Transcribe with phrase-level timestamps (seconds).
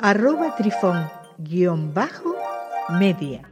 [0.00, 3.42] arroba trifón-media.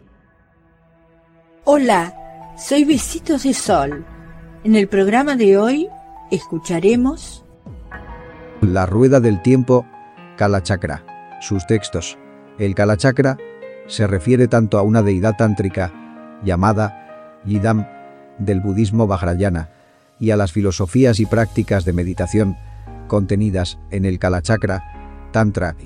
[1.65, 2.15] Hola,
[2.57, 4.07] soy Besitos de Sol.
[4.65, 5.87] En el programa de hoy
[6.31, 7.45] escucharemos
[8.63, 9.85] La Rueda del Tiempo,
[10.37, 11.05] Kalachakra.
[11.41, 12.17] Sus textos.
[12.59, 13.37] El Kalachakra
[13.87, 15.93] se refiere tanto a una deidad tántrica
[16.43, 17.87] llamada Yidam
[18.39, 19.69] del budismo Vajrayana
[20.19, 22.57] y a las filosofías y prácticas de meditación
[23.07, 25.77] contenidas en el Kalachakra Tantra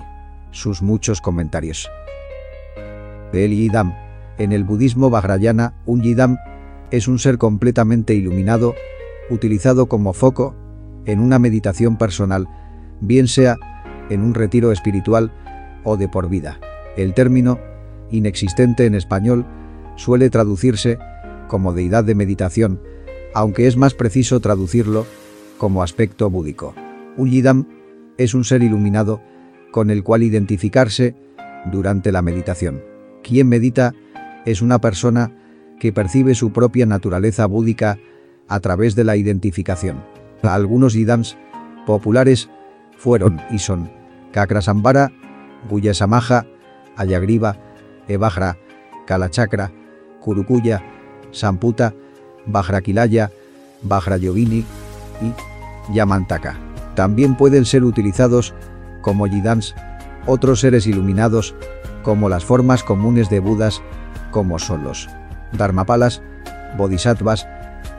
[0.53, 1.91] sus muchos comentarios.
[3.33, 3.95] El Yidam.
[4.39, 6.39] En el budismo Vajrayana, un Yidam
[6.91, 8.75] es un ser completamente iluminado,
[9.31, 10.55] utilizado como foco
[11.05, 12.49] en una meditación personal,
[13.01, 13.59] bien sea
[14.11, 15.33] en un retiro espiritual
[15.85, 16.61] o de por vida.
[16.97, 17.59] El término,
[18.11, 19.47] inexistente en español,
[19.97, 20.99] suele traducirse
[21.49, 22.81] como deidad de meditación,
[23.35, 25.07] aunque es más preciso traducirlo
[25.59, 26.75] como aspecto búdico.
[27.17, 27.67] Un yidam
[28.19, 29.21] es un ser iluminado
[29.73, 31.17] con el cual identificarse
[31.73, 32.83] durante la meditación.
[33.25, 33.95] Quien medita
[34.45, 35.33] es una persona
[35.81, 37.99] que percibe su propia naturaleza búdica
[38.47, 40.05] a través de la identificación.
[40.43, 41.37] Algunos yidams
[41.87, 42.49] populares
[42.97, 43.91] fueron y son
[44.33, 45.13] Kakrasambara,
[45.69, 46.47] Guyasamaja,
[46.97, 47.57] Ayagriva,
[48.09, 48.59] Evajra,
[49.07, 49.73] Kalachakra,
[50.21, 50.83] Kurukuya,
[51.31, 51.95] Samputa,
[52.47, 53.31] Bajrakilaya,
[53.83, 54.65] Bajrayogini
[55.21, 56.57] y Yamantaka.
[56.95, 58.55] También pueden ser utilizados
[59.03, 59.75] como Yidans,
[60.27, 61.55] otros seres iluminados,
[62.03, 63.83] como las formas comunes de Budas,
[64.31, 65.09] como son los
[65.53, 66.23] Dharmapalas,
[66.77, 67.47] Bodhisattvas,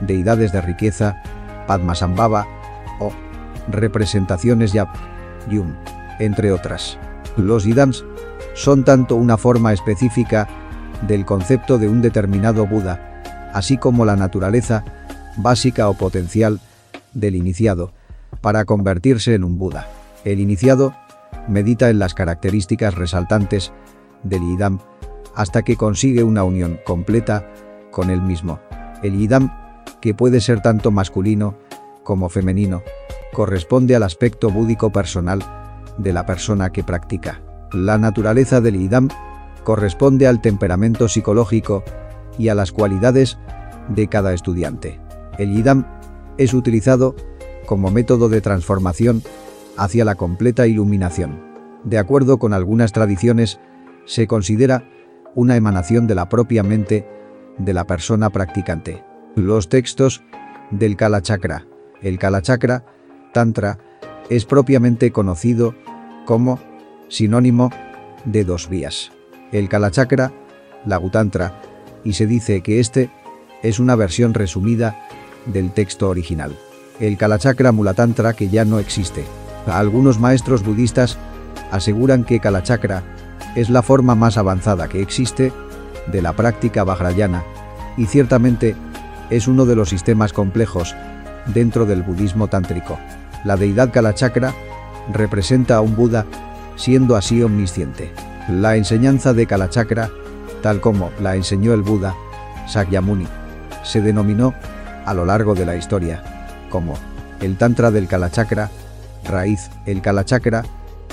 [0.00, 1.22] deidades de riqueza,
[1.66, 2.46] Padmasambhava
[3.00, 3.12] o
[3.68, 4.88] representaciones Yap,
[5.48, 5.74] Yum,
[6.18, 6.98] entre otras.
[7.36, 8.04] Los Yidams
[8.54, 10.48] son tanto una forma específica
[11.06, 13.22] del concepto de un determinado Buda,
[13.52, 14.84] así como la naturaleza
[15.36, 16.60] básica o potencial
[17.12, 17.92] del iniciado
[18.40, 19.86] para convertirse en un Buda.
[20.24, 20.94] El iniciado
[21.48, 23.72] medita en las características resaltantes
[24.22, 24.80] del Yidam
[25.34, 27.52] hasta que consigue una unión completa
[27.90, 28.60] con él mismo.
[29.02, 29.50] El Yidam,
[30.00, 31.56] que puede ser tanto masculino
[32.02, 32.82] como femenino,
[33.32, 35.42] corresponde al aspecto búdico personal
[35.98, 37.42] de la persona que practica.
[37.72, 39.08] La naturaleza del Yidam
[39.64, 41.82] corresponde al temperamento psicológico
[42.38, 43.38] y a las cualidades
[43.88, 45.00] de cada estudiante.
[45.38, 45.86] El Yidam
[46.38, 47.14] es utilizado
[47.66, 49.22] como método de transformación
[49.76, 51.40] hacia la completa iluminación.
[51.84, 53.60] De acuerdo con algunas tradiciones,
[54.06, 54.88] se considera
[55.34, 57.06] una emanación de la propia mente
[57.58, 59.04] de la persona practicante.
[59.36, 60.22] Los textos
[60.70, 61.66] del Kalachakra.
[62.02, 62.84] El Kalachakra,
[63.32, 63.78] Tantra,
[64.30, 65.74] es propiamente conocido
[66.24, 66.58] como
[67.08, 67.70] sinónimo
[68.24, 69.12] de dos vías.
[69.52, 70.32] El Kalachakra,
[70.86, 71.60] la Gutantra,
[72.04, 73.10] y se dice que este
[73.62, 75.06] es una versión resumida
[75.46, 76.56] del texto original.
[77.00, 79.24] El Kalachakra Mulatantra que ya no existe.
[79.66, 81.18] Algunos maestros budistas
[81.70, 83.02] aseguran que Kalachakra
[83.54, 85.52] es la forma más avanzada que existe
[86.12, 87.44] de la práctica vajrayana
[87.96, 88.76] y ciertamente
[89.30, 90.94] es uno de los sistemas complejos
[91.46, 92.98] dentro del budismo tántrico.
[93.44, 94.54] La deidad Kalachakra
[95.12, 96.26] representa a un Buda
[96.76, 98.12] siendo así omnisciente.
[98.48, 100.10] La enseñanza de Kalachakra,
[100.62, 102.14] tal como la enseñó el Buda,
[102.66, 103.26] Sakyamuni,
[103.82, 104.54] se denominó
[105.06, 106.22] a lo largo de la historia
[106.70, 106.94] como
[107.40, 108.70] el Tantra del Kalachakra,
[109.24, 110.64] raíz el Kalachakra,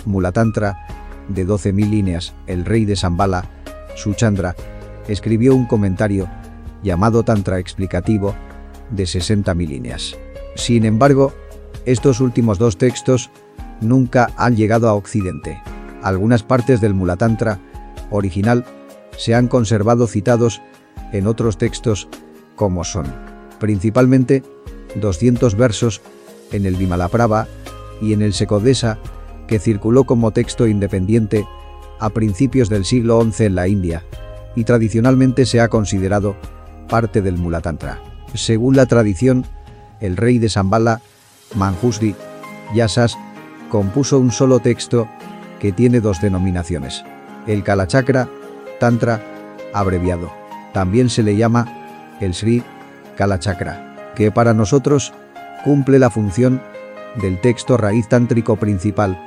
[0.06, 0.88] Mulatantra,
[1.30, 3.46] de 12.000 líneas, el rey de Sambala,
[3.96, 4.56] Suchandra,
[5.08, 6.30] escribió un comentario
[6.84, 8.36] llamado Tantra explicativo
[8.90, 10.18] de 60.000 líneas.
[10.56, 11.34] Sin embargo,
[11.86, 13.30] estos últimos dos textos
[13.80, 15.62] nunca han llegado a Occidente.
[16.04, 17.60] Algunas partes del Mulatantra
[18.10, 18.66] original
[19.18, 20.62] se han conservado citados
[21.12, 22.08] en otros textos
[22.56, 23.06] como son,
[23.60, 24.44] principalmente,
[24.96, 26.02] 200 versos
[26.52, 27.48] en el Vimalaprava
[28.02, 28.98] y en el Sekodesa,
[29.48, 31.46] que circuló como texto independiente
[32.00, 34.04] a principios del siglo XI en la India,
[34.56, 36.36] y tradicionalmente se ha considerado
[36.90, 38.02] parte del Mulatantra.
[38.34, 39.46] Según la tradición,
[40.00, 41.02] el rey de Sambala,
[41.56, 42.16] Manjusri,
[42.76, 43.18] Yasas,
[43.70, 45.08] compuso un solo texto
[45.60, 47.04] que tiene dos denominaciones.
[47.48, 48.28] El Kalachakra,
[48.80, 49.22] Tantra,
[49.74, 50.32] abreviado.
[50.74, 52.64] También se le llama el Sri
[53.16, 55.14] Kalachakra, que para nosotros
[55.64, 56.62] cumple la función
[57.16, 59.20] del texto raíz tántrico principal,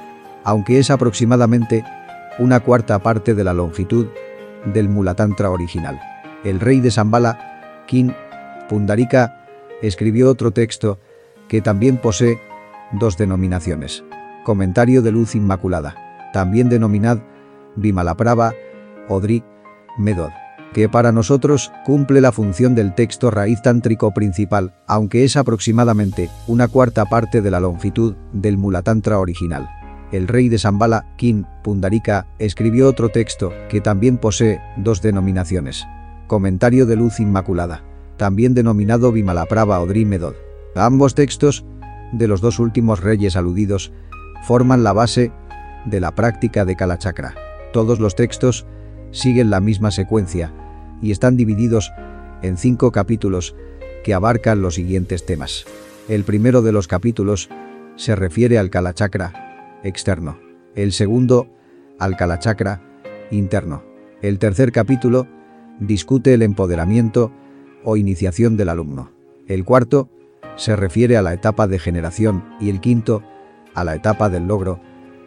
[0.44, 1.84] aunque es aproximadamente
[2.38, 4.06] una cuarta parte de la longitud
[4.72, 6.00] del Mulatantra original.
[6.44, 8.10] El rey de Zambala, King
[8.68, 9.46] Pundarika,
[9.82, 10.98] escribió otro texto
[11.48, 12.40] que también posee
[12.92, 14.04] dos denominaciones.
[14.44, 15.96] Comentario de luz inmaculada,
[16.32, 17.18] también denominad
[17.76, 18.54] Vimalaprava
[19.08, 19.42] Odri
[19.98, 20.30] Medod,
[20.74, 26.66] que para nosotros cumple la función del texto raíz tántrico principal, aunque es aproximadamente una
[26.66, 29.70] cuarta parte de la longitud del Mulatantra original.
[30.10, 35.86] El rey de Zambala, King Pundarika, escribió otro texto que también posee dos denominaciones.
[36.26, 37.84] Comentario de luz inmaculada,
[38.16, 40.34] también denominado Vimalaprava Odri Medod.
[40.74, 41.64] Ambos textos,
[42.12, 43.92] de los dos últimos reyes aludidos,
[44.42, 45.30] forman la base
[45.84, 47.34] de la práctica de Kalachakra.
[47.72, 48.66] Todos los textos
[49.12, 50.52] siguen la misma secuencia
[51.04, 51.92] y están divididos
[52.42, 53.54] en cinco capítulos
[54.02, 55.66] que abarcan los siguientes temas.
[56.08, 57.50] El primero de los capítulos
[57.96, 60.38] se refiere al Kalachakra externo,
[60.74, 61.48] el segundo
[61.98, 62.82] al Kalachakra
[63.30, 63.84] interno.
[64.22, 65.28] El tercer capítulo
[65.78, 67.30] discute el empoderamiento
[67.84, 69.12] o iniciación del alumno.
[69.46, 70.08] El cuarto
[70.56, 73.22] se refiere a la etapa de generación y el quinto
[73.74, 74.80] a la etapa del logro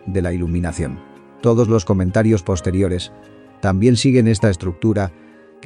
[0.07, 0.99] de la iluminación.
[1.41, 3.11] Todos los comentarios posteriores
[3.61, 5.11] también siguen esta estructura